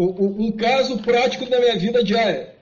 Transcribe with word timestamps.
um 0.00 0.52
caso 0.52 0.98
prático 1.02 1.46
da 1.46 1.60
minha 1.60 1.76
vida 1.76 2.02
diária. 2.02 2.54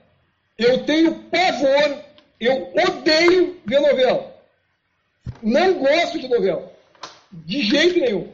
Eu 0.57 0.83
tenho 0.85 1.15
pavor, 1.23 2.03
eu 2.39 2.71
odeio 2.75 3.59
ver 3.65 3.79
novela. 3.79 4.35
Não 5.41 5.73
gosto 5.75 6.19
de 6.19 6.27
novela. 6.27 6.71
De 7.31 7.61
jeito 7.61 7.99
nenhum. 7.99 8.27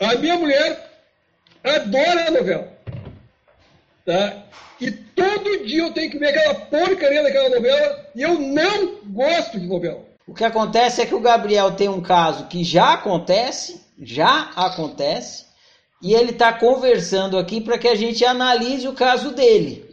A 0.00 0.14
minha 0.14 0.36
mulher 0.36 0.90
adora 1.62 2.28
a 2.28 2.30
novela. 2.30 2.72
Tá? 4.06 4.44
E 4.80 4.90
todo 4.90 5.66
dia 5.66 5.82
eu 5.82 5.92
tenho 5.92 6.10
que 6.10 6.18
ver 6.18 6.28
aquela 6.28 6.54
porcaria 6.54 7.22
daquela 7.22 7.50
novela 7.50 8.06
e 8.14 8.22
eu 8.22 8.38
não 8.38 9.00
gosto 9.06 9.58
de 9.58 9.66
novela. 9.66 10.06
O 10.26 10.34
que 10.34 10.44
acontece 10.44 11.02
é 11.02 11.06
que 11.06 11.14
o 11.14 11.20
Gabriel 11.20 11.72
tem 11.72 11.88
um 11.88 12.00
caso 12.00 12.46
que 12.46 12.62
já 12.62 12.94
acontece, 12.94 13.80
já 14.00 14.50
acontece, 14.54 15.46
e 16.02 16.14
ele 16.14 16.30
está 16.30 16.52
conversando 16.52 17.36
aqui 17.36 17.60
para 17.60 17.78
que 17.78 17.88
a 17.88 17.94
gente 17.94 18.24
analise 18.24 18.86
o 18.86 18.92
caso 18.92 19.32
dele. 19.32 19.88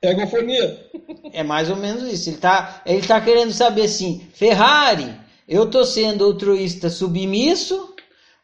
Egofonia. 0.00 0.90
É 1.32 1.42
mais 1.42 1.70
ou 1.70 1.76
menos 1.76 2.02
isso. 2.12 2.28
Ele 2.28 2.36
está 2.36 2.82
ele 2.84 3.06
tá 3.06 3.20
querendo 3.20 3.52
saber 3.52 3.82
assim, 3.82 4.26
Ferrari, 4.34 5.14
eu 5.48 5.64
estou 5.64 5.84
sendo 5.84 6.24
altruísta 6.24 6.90
submisso, 6.90 7.94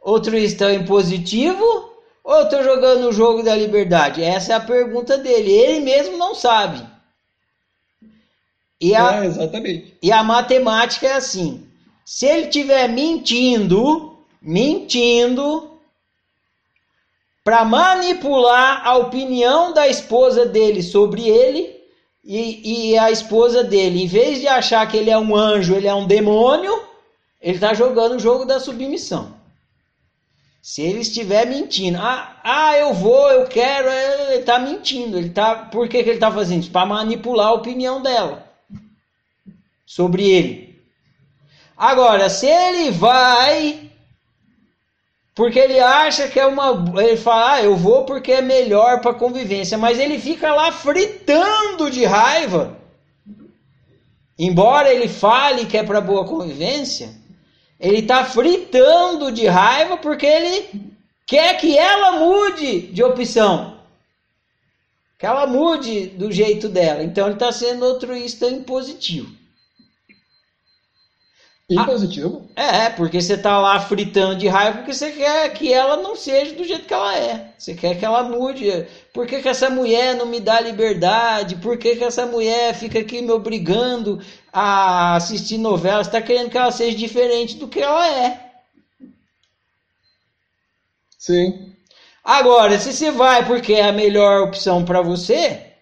altruísta 0.02 0.72
impositivo, 0.72 1.92
ou 2.22 2.42
estou 2.42 2.62
jogando 2.62 3.08
o 3.08 3.12
jogo 3.12 3.42
da 3.42 3.56
liberdade? 3.56 4.22
Essa 4.22 4.52
é 4.52 4.56
a 4.56 4.60
pergunta 4.60 5.18
dele. 5.18 5.50
Ele 5.50 5.80
mesmo 5.80 6.16
não 6.16 6.34
sabe. 6.34 6.86
E 8.80 8.94
a, 8.94 9.24
é, 9.24 9.26
exatamente. 9.26 9.96
E 10.02 10.12
a 10.12 10.22
matemática 10.22 11.06
é 11.06 11.14
assim: 11.14 11.66
se 12.04 12.26
ele 12.26 12.46
estiver 12.46 12.88
mentindo, 12.88 14.18
mentindo, 14.40 15.67
para 17.48 17.64
manipular 17.64 18.86
a 18.86 18.98
opinião 18.98 19.72
da 19.72 19.88
esposa 19.88 20.44
dele 20.44 20.82
sobre 20.82 21.26
ele, 21.26 21.82
e, 22.22 22.90
e, 22.90 22.98
a 22.98 23.10
esposa 23.10 23.64
dele, 23.64 24.02
em 24.02 24.06
vez 24.06 24.38
de 24.38 24.46
achar 24.46 24.86
que 24.86 24.98
ele 24.98 25.08
é 25.08 25.16
um 25.16 25.34
anjo, 25.34 25.74
ele 25.74 25.88
é 25.88 25.94
um 25.94 26.06
demônio, 26.06 26.78
ele 27.40 27.54
está 27.54 27.72
jogando 27.72 28.16
o 28.16 28.18
jogo 28.18 28.44
da 28.44 28.60
submissão. 28.60 29.32
Se 30.60 30.82
ele 30.82 30.98
estiver 30.98 31.46
mentindo, 31.46 31.96
ah, 31.96 32.36
ah 32.44 32.76
eu 32.76 32.92
vou, 32.92 33.30
eu 33.30 33.46
quero, 33.46 33.88
ele 33.88 34.40
está 34.40 34.58
mentindo. 34.58 35.16
Ele 35.16 35.30
tá, 35.30 35.54
por 35.54 35.88
que, 35.88 36.02
que 36.02 36.10
ele 36.10 36.18
está 36.18 36.30
fazendo 36.30 36.60
isso? 36.60 36.70
Para 36.70 36.84
manipular 36.84 37.46
a 37.46 37.54
opinião 37.54 38.02
dela 38.02 38.46
sobre 39.86 40.28
ele. 40.28 40.78
Agora, 41.74 42.28
se 42.28 42.44
ele 42.44 42.90
vai 42.90 43.87
porque 45.38 45.56
ele 45.56 45.78
acha 45.78 46.26
que 46.26 46.40
é 46.40 46.44
uma. 46.44 46.84
Ele 47.00 47.16
fala, 47.16 47.52
ah, 47.52 47.62
eu 47.62 47.76
vou 47.76 48.04
porque 48.04 48.32
é 48.32 48.42
melhor 48.42 49.00
para 49.00 49.14
convivência, 49.14 49.78
mas 49.78 49.96
ele 49.96 50.18
fica 50.18 50.52
lá 50.52 50.72
fritando 50.72 51.88
de 51.92 52.04
raiva. 52.04 52.76
Embora 54.36 54.92
ele 54.92 55.06
fale 55.06 55.66
que 55.66 55.78
é 55.78 55.84
para 55.84 56.00
boa 56.00 56.24
convivência, 56.24 57.14
ele 57.78 57.98
está 57.98 58.24
fritando 58.24 59.30
de 59.30 59.46
raiva 59.46 59.96
porque 59.96 60.26
ele 60.26 60.92
quer 61.24 61.56
que 61.56 61.78
ela 61.78 62.18
mude 62.18 62.88
de 62.88 63.04
opção. 63.04 63.78
Que 65.16 65.24
ela 65.24 65.46
mude 65.46 66.06
do 66.06 66.32
jeito 66.32 66.68
dela. 66.68 67.04
Então 67.04 67.26
ele 67.26 67.34
está 67.34 67.52
sendo 67.52 67.84
altruísta 67.84 68.48
impositivo. 68.50 69.37
Impositivo? 71.70 72.46
Ah, 72.56 72.76
é, 72.84 72.90
porque 72.90 73.20
você 73.20 73.36
tá 73.36 73.58
lá 73.58 73.78
fritando 73.78 74.36
de 74.36 74.48
raiva 74.48 74.78
porque 74.78 74.94
você 74.94 75.12
quer 75.12 75.52
que 75.52 75.70
ela 75.70 75.98
não 75.98 76.16
seja 76.16 76.54
do 76.54 76.64
jeito 76.64 76.86
que 76.86 76.94
ela 76.94 77.14
é. 77.14 77.52
Você 77.58 77.74
quer 77.74 77.98
que 77.98 78.04
ela 78.06 78.22
mude. 78.22 78.86
Por 79.12 79.26
que, 79.26 79.42
que 79.42 79.48
essa 79.48 79.68
mulher 79.68 80.14
não 80.16 80.24
me 80.24 80.40
dá 80.40 80.60
liberdade? 80.60 81.56
Por 81.56 81.76
que, 81.76 81.94
que 81.96 82.04
essa 82.04 82.24
mulher 82.24 82.74
fica 82.74 82.98
aqui 83.00 83.20
me 83.20 83.32
obrigando 83.32 84.18
a 84.50 85.16
assistir 85.16 85.58
novela? 85.58 86.02
Você 86.02 86.10
tá 86.10 86.22
querendo 86.22 86.48
que 86.48 86.56
ela 86.56 86.70
seja 86.70 86.96
diferente 86.96 87.56
do 87.56 87.68
que 87.68 87.80
ela 87.80 88.08
é. 88.08 88.48
Sim. 91.18 91.76
Agora, 92.24 92.78
se 92.78 92.92
você 92.94 93.10
vai 93.10 93.44
porque 93.46 93.74
é 93.74 93.88
a 93.88 93.92
melhor 93.92 94.42
opção 94.42 94.84
para 94.84 95.02
você, 95.02 95.74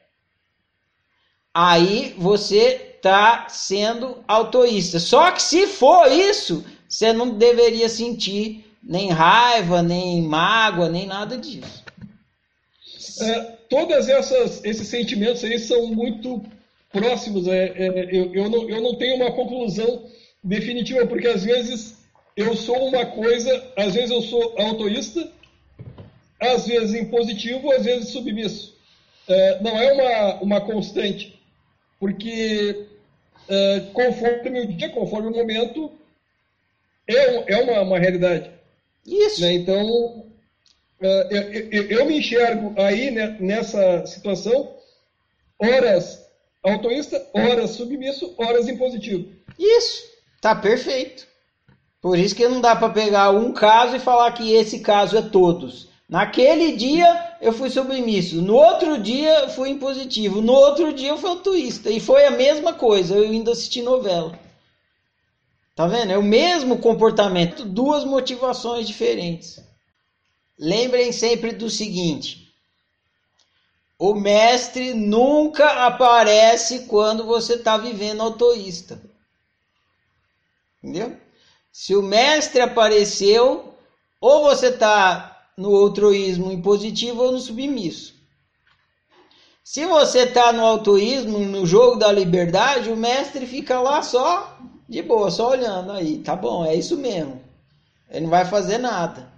aí 1.55 2.15
você 2.19 2.96
está 3.07 3.49
sendo 3.49 4.19
autoísta. 4.27 4.99
Só 4.99 5.31
que 5.31 5.43
se 5.43 5.67
for 5.67 6.11
isso, 6.11 6.65
você 6.89 7.13
não 7.13 7.31
deveria 7.31 7.89
sentir 7.89 8.65
nem 8.83 9.11
raiva, 9.11 9.83
nem 9.83 10.23
mágoa, 10.23 10.89
nem 10.89 11.07
nada 11.07 11.37
disso. 11.37 11.85
É, 13.21 13.41
todas 13.69 14.09
essas 14.09 14.63
esses 14.65 14.89
sentimentos 14.89 15.43
aí 15.45 15.59
são 15.59 15.87
muito 15.87 16.43
próximos. 16.93 17.47
É, 17.47 17.67
é, 17.67 18.09
eu, 18.13 18.35
eu, 18.35 18.51
não, 18.51 18.69
eu 18.69 18.83
não 18.83 18.95
tenho 18.97 19.17
uma 19.17 19.33
conclusão 19.33 20.05
definitiva, 20.43 21.07
porque 21.07 21.29
às 21.29 21.45
vezes 21.45 21.97
eu 22.37 22.55
sou 22.55 22.89
uma 22.89 23.07
coisa, 23.07 23.73
às 23.77 23.95
vezes 23.95 24.11
eu 24.11 24.23
sou 24.23 24.55
autoísta, 24.59 25.31
às 26.41 26.67
vezes 26.67 27.01
impositivo, 27.01 27.73
às 27.73 27.85
vezes 27.85 28.11
submisso. 28.11 28.77
É, 29.29 29.61
não 29.63 29.77
é 29.79 29.93
uma, 29.93 30.35
uma 30.43 30.61
constante, 30.61 31.41
porque 31.99 32.87
uh, 33.49 33.93
conforme 33.93 34.61
o 34.61 34.67
dia, 34.67 34.89
conforme 34.91 35.29
o 35.29 35.33
momento, 35.33 35.91
é, 37.07 37.55
é 37.55 37.63
uma, 37.63 37.81
uma 37.83 37.99
realidade. 37.99 38.51
Isso. 39.07 39.41
Né? 39.41 39.55
Então, 39.55 39.85
uh, 41.01 41.05
eu, 41.31 41.43
eu, 41.71 41.83
eu, 41.91 42.07
me 42.07 42.19
enxergo 42.19 42.75
aí 42.77 43.11
né, 43.11 43.37
nessa 43.41 44.07
situação, 44.07 44.75
horas 45.59 46.27
autoísta, 46.63 47.25
horas 47.33 47.71
submisso, 47.71 48.35
horas 48.37 48.69
impositivo. 48.69 49.29
Isso, 49.59 50.03
tá 50.41 50.55
perfeito. 50.55 51.27
Por 52.01 52.19
isso 52.19 52.35
que 52.35 52.47
não 52.47 52.61
dá 52.61 52.77
para 52.77 52.91
pegar 52.93 53.31
um 53.31 53.53
caso 53.53 53.97
e 53.97 54.01
falar 54.01 54.33
que 54.33 54.53
esse 54.53 54.81
caso 54.81 55.17
é 55.17 55.23
todos. 55.23 55.86
Naquele 56.09 56.77
dia 56.77 57.37
eu 57.41 57.53
fui 57.53 57.69
submisso, 57.69 58.41
no 58.41 58.55
outro 58.55 58.99
dia 58.99 59.41
eu 59.41 59.49
fui 59.51 59.71
impositivo, 59.71 60.41
no 60.41 60.53
outro 60.53 60.93
dia 60.93 61.09
eu 61.11 61.19
fui 61.19 61.31
altruísta. 61.31 61.91
E 61.91 61.99
foi 61.99 62.25
a 62.25 62.31
mesma 62.31 62.73
coisa, 62.73 63.17
eu 63.17 63.33
indo 63.33 63.51
assistir 63.51 63.83
novela. 63.83 64.39
Tá 65.75 65.87
vendo? 65.87 66.13
É 66.13 66.17
o 66.17 66.23
mesmo 66.23 66.79
comportamento, 66.79 67.65
duas 67.65 68.05
motivações 68.05 68.87
diferentes. 68.87 69.61
Lembrem 70.59 71.13
sempre 71.13 71.53
do 71.53 71.69
seguinte: 71.69 72.55
o 73.99 74.15
mestre 74.15 74.95
nunca 74.95 75.87
aparece 75.87 76.87
quando 76.87 77.25
você 77.25 77.55
está 77.55 77.77
vivendo 77.77 78.23
autoísta. 78.23 79.03
Entendeu? 80.83 81.17
Se 81.73 81.95
o 81.95 82.03
mestre 82.03 82.61
apareceu, 82.61 83.75
ou 84.21 84.45
você 84.45 84.69
está 84.69 85.36
no 85.57 85.75
altruísmo 85.75 86.53
impositivo 86.53 87.23
ou 87.23 87.33
no 87.33 87.39
submisso. 87.39 88.15
Se 89.65 89.87
você 89.87 90.21
está 90.21 90.53
no 90.53 90.65
altruísmo, 90.65 91.39
no 91.39 91.67
jogo 91.67 91.97
da 91.97 92.13
liberdade, 92.13 92.91
o 92.91 92.97
mestre 92.97 93.47
fica 93.47 93.81
lá 93.81 94.03
só 94.03 94.59
de 94.89 95.03
boa, 95.03 95.31
só 95.31 95.51
olhando 95.51 95.93
aí. 95.93 96.19
Tá 96.19 96.37
bom, 96.37 96.65
é 96.65 96.75
isso 96.75 96.97
mesmo. 96.97 97.41
Ele 98.11 98.25
não 98.25 98.31
vai 98.31 98.45
fazer 98.45 98.79
nada. 98.79 99.33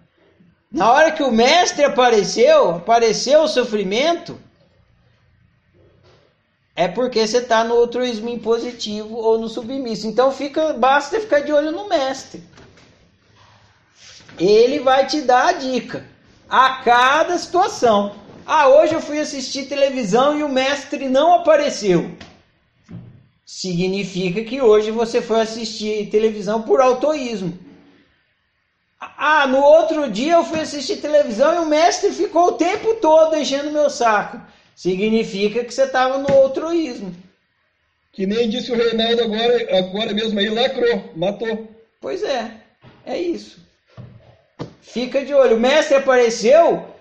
Na 0.71 0.93
hora 0.93 1.13
que 1.13 1.23
o 1.23 1.31
mestre 1.31 1.85
apareceu, 1.85 2.71
apareceu 2.71 3.43
o 3.43 3.49
sofrimento, 3.49 4.39
é 6.75 6.89
porque 6.89 7.27
você 7.27 7.39
está 7.39 7.65
no 7.65 7.77
altruísmo 7.77 8.29
impositivo 8.29 9.17
ou 9.17 9.39
no 9.39 9.49
submisso. 9.49 10.07
Então 10.07 10.33
fica, 10.33 10.73
basta 10.73 11.21
ficar 11.21 11.41
de 11.41 11.53
olho 11.53 11.71
no 11.71 11.89
mestre 11.89 12.43
ele 14.39 14.81
vai 14.81 15.07
te 15.07 15.21
dar 15.21 15.49
a 15.49 15.53
dica 15.53 16.05
a 16.49 16.83
cada 16.83 17.37
situação. 17.37 18.15
Ah, 18.47 18.69
hoje 18.69 18.95
eu 18.95 19.01
fui 19.01 19.21
assistir 19.21 19.67
televisão 19.67 20.39
e 20.39 20.43
o 20.43 20.49
mestre 20.49 21.09
não 21.09 21.35
apareceu. 21.35 22.11
Significa 23.45 24.43
que 24.43 24.61
hoje 24.61 24.91
você 24.91 25.21
foi 25.21 25.41
assistir 25.41 26.09
televisão 26.11 26.63
por 26.63 26.81
autoísmo. 26.81 27.59
Ah, 29.01 29.47
no 29.47 29.59
outro 29.59 30.11
dia 30.11 30.35
eu 30.35 30.45
fui 30.45 30.61
assistir 30.61 30.97
televisão 30.97 31.55
e 31.55 31.59
o 31.59 31.67
mestre 31.67 32.11
ficou 32.11 32.49
o 32.49 32.53
tempo 32.53 32.95
todo 32.95 33.37
enchendo 33.37 33.71
meu 33.71 33.91
saco. 33.91 34.41
Significa 34.75 35.65
que 35.65 35.75
você 35.75 35.83
estava 35.83 36.19
no 36.19 36.33
altruísmo. 36.33 37.15
Que 38.13 38.27
nem 38.27 38.49
disse 38.49 38.73
o 38.73 38.77
Reinaldo 38.77 39.23
agora, 39.23 39.79
agora 39.79 40.13
mesmo 40.15 40.39
aí, 40.39 40.49
lacrou, 40.49 41.13
matou. 41.15 41.69
Pois 42.01 42.23
é, 42.23 42.53
é 43.05 43.19
isso. 43.19 43.68
Fica 44.89 45.25
de 45.25 45.35
olho. 45.35 45.57
O 45.57 45.61
mestre 45.61 45.97
apareceu. 45.97 46.95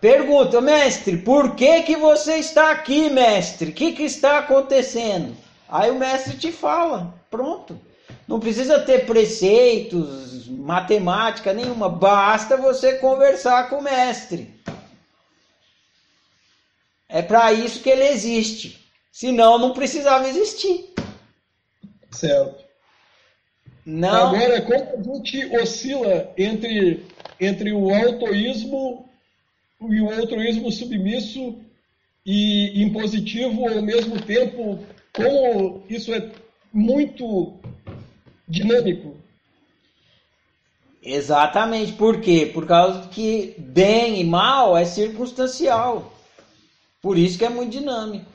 Pergunta, 0.00 0.60
mestre, 0.60 1.18
por 1.18 1.54
que 1.54 1.82
que 1.82 1.96
você 1.96 2.34
está 2.36 2.72
aqui, 2.72 3.08
mestre? 3.08 3.70
O 3.70 3.72
que 3.72 3.92
que 3.92 4.02
está 4.02 4.38
acontecendo? 4.38 5.36
Aí 5.68 5.90
o 5.90 5.98
mestre 5.98 6.36
te 6.36 6.50
fala. 6.50 7.14
Pronto. 7.30 7.80
Não 8.26 8.40
precisa 8.40 8.80
ter 8.80 9.06
preceitos, 9.06 10.48
matemática 10.48 11.52
nenhuma. 11.52 11.88
Basta 11.88 12.56
você 12.56 12.94
conversar 12.94 13.70
com 13.70 13.76
o 13.76 13.82
mestre. 13.82 14.60
É 17.08 17.22
para 17.22 17.52
isso 17.52 17.80
que 17.80 17.90
ele 17.90 18.08
existe. 18.08 18.84
Senão 19.12 19.58
não 19.58 19.72
precisava 19.72 20.28
existir. 20.28 20.92
Certo. 22.10 22.61
Não. 23.84 24.28
Agora, 24.28 24.62
como 24.62 25.12
a 25.12 25.16
gente 25.16 25.56
oscila 25.56 26.32
entre, 26.38 27.04
entre 27.40 27.72
o 27.72 27.92
autoísmo 27.92 29.08
e 29.80 30.00
o 30.00 30.10
altruísmo 30.10 30.70
submisso 30.70 31.58
e 32.24 32.82
impositivo 32.82 33.68
ao 33.68 33.82
mesmo 33.82 34.20
tempo, 34.22 34.78
como 35.12 35.82
isso 35.88 36.14
é 36.14 36.30
muito 36.72 37.54
dinâmico. 38.48 39.16
Exatamente. 41.02 41.92
Por 41.92 42.20
quê? 42.20 42.48
Por 42.52 42.66
causa 42.66 43.08
que 43.08 43.54
bem 43.58 44.20
e 44.20 44.24
mal 44.24 44.76
é 44.76 44.84
circunstancial. 44.84 46.12
Por 47.00 47.18
isso 47.18 47.36
que 47.36 47.44
é 47.44 47.48
muito 47.48 47.72
dinâmico. 47.72 48.31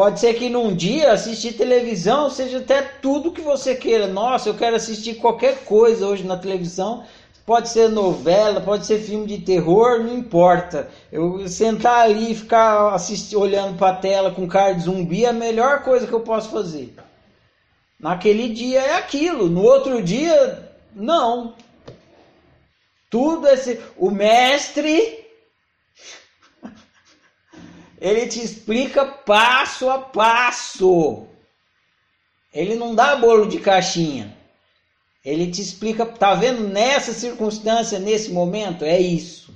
Pode 0.00 0.18
ser 0.18 0.32
que 0.32 0.48
num 0.48 0.74
dia 0.74 1.12
assistir 1.12 1.52
televisão 1.52 2.30
seja 2.30 2.56
até 2.56 2.80
tudo 2.80 3.32
que 3.32 3.42
você 3.42 3.74
queira. 3.74 4.06
Nossa, 4.06 4.48
eu 4.48 4.54
quero 4.54 4.74
assistir 4.74 5.16
qualquer 5.16 5.62
coisa 5.66 6.06
hoje 6.06 6.24
na 6.24 6.38
televisão. 6.38 7.04
Pode 7.44 7.68
ser 7.68 7.90
novela, 7.90 8.62
pode 8.62 8.86
ser 8.86 8.98
filme 8.98 9.26
de 9.26 9.42
terror, 9.42 9.98
não 9.98 10.16
importa. 10.16 10.88
Eu 11.12 11.46
sentar 11.46 12.00
ali 12.00 12.32
e 12.32 12.34
ficar 12.34 12.94
assistir, 12.94 13.36
olhando 13.36 13.76
para 13.76 13.92
a 13.92 13.96
tela 13.96 14.30
com 14.30 14.48
cara 14.48 14.72
de 14.72 14.84
zumbi 14.84 15.26
é 15.26 15.28
a 15.28 15.34
melhor 15.34 15.82
coisa 15.82 16.06
que 16.06 16.14
eu 16.14 16.20
posso 16.20 16.48
fazer. 16.48 16.94
Naquele 17.98 18.48
dia 18.48 18.80
é 18.80 18.94
aquilo, 18.96 19.50
no 19.50 19.62
outro 19.62 20.02
dia, 20.02 20.66
não. 20.94 21.52
Tudo 23.10 23.46
esse. 23.46 23.78
O 23.98 24.10
mestre. 24.10 25.19
Ele 28.00 28.26
te 28.26 28.42
explica 28.42 29.04
passo 29.04 29.90
a 29.90 29.98
passo. 29.98 31.26
Ele 32.52 32.74
não 32.74 32.94
dá 32.94 33.16
bolo 33.16 33.46
de 33.46 33.60
caixinha. 33.60 34.36
Ele 35.24 35.50
te 35.50 35.60
explica, 35.60 36.06
tá 36.06 36.34
vendo 36.34 36.66
nessa 36.68 37.12
circunstância, 37.12 37.98
nesse 37.98 38.30
momento, 38.30 38.84
é 38.84 38.98
isso. 38.98 39.54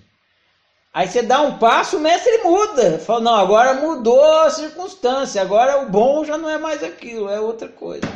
Aí 0.93 1.09
você 1.09 1.23
dá 1.23 1.41
um 1.41 1.59
passo, 1.59 1.97
o 1.97 2.01
mestre 2.01 2.39
muda. 2.45 2.99
Fala, 2.99 3.21
não, 3.21 3.35
agora 3.35 3.75
mudou 3.75 4.23
a 4.43 4.51
circunstância, 4.51 5.41
agora 5.41 5.83
o 5.83 5.91
bom 5.91 6.25
já 6.25 6.37
não 6.37 6.49
é 6.49 6.59
mais 6.59 6.85
aquilo, 6.85 7.29
é 7.31 7.41
outra 7.41 7.69
coisa. 7.69 8.07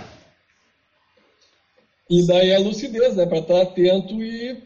E 2.08 2.26
daí 2.26 2.54
a 2.54 2.58
lucidez, 2.58 3.16
né? 3.16 3.26
Para 3.26 3.38
estar 3.38 3.62
atento 3.62 4.14
e 4.22 4.62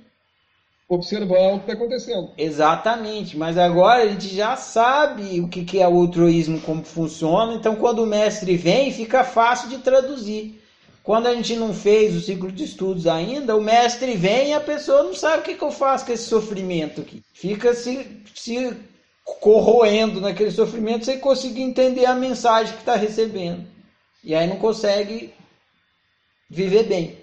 observar 0.95 1.55
o 1.55 1.59
que 1.59 1.71
está 1.71 1.73
acontecendo. 1.73 2.31
Exatamente, 2.37 3.37
mas 3.37 3.57
agora 3.57 4.03
a 4.03 4.09
gente 4.09 4.29
já 4.35 4.57
sabe 4.57 5.41
o 5.41 5.49
que 5.49 5.81
é 5.81 5.89
o 5.89 5.97
altruísmo, 5.97 6.61
como 6.61 6.85
funciona, 6.85 7.55
então 7.55 7.77
quando 7.77 8.03
o 8.03 8.07
mestre 8.07 8.57
vem, 8.57 8.93
fica 8.93 9.25
fácil 9.25 9.69
de 9.69 9.79
traduzir. 9.79 10.61
Quando 11.03 11.27
a 11.27 11.35
gente 11.35 11.57
não 11.57 11.75
fez 11.75 12.15
o 12.15 12.21
ciclo 12.21 12.53
de 12.53 12.63
estudos 12.63 13.09
ainda, 13.09 13.57
o 13.57 13.61
mestre 13.61 14.15
vem 14.15 14.51
e 14.51 14.53
a 14.53 14.61
pessoa 14.61 15.03
não 15.03 15.15
sabe 15.15 15.39
o 15.39 15.43
que, 15.43 15.55
que 15.55 15.65
eu 15.65 15.73
faço 15.73 16.07
com 16.07 16.13
esse 16.13 16.25
sofrimento 16.25 17.01
aqui. 17.01 17.25
Fica 17.33 17.75
se, 17.75 18.23
se 18.35 18.77
corroendo 19.25 20.21
naquele 20.21 20.53
sofrimento 20.53 21.05
sem 21.05 21.19
conseguir 21.19 21.63
entender 21.63 22.07
a 22.07 22.15
mensagem 22.15 22.75
que 22.75 22.81
está 22.81 22.95
recebendo. 22.95 23.67
E 24.23 24.33
aí 24.33 24.47
não 24.47 24.57
consegue 24.57 25.35
viver 26.49 26.85
bem. 26.85 27.22